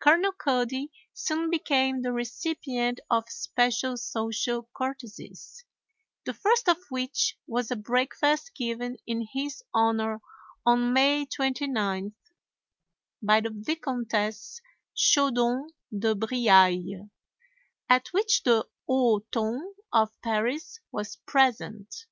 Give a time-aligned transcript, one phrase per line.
[0.00, 5.64] Colonel Cody soon became the recipient of especial social courtesies,
[6.24, 10.20] the first of which was a breakfast given in his honor
[10.66, 12.12] on May 29th
[13.22, 14.60] by the Vicomtesse
[14.96, 17.08] Chaudon de Briailles,
[17.88, 22.06] at which the haut ton of Paris was present.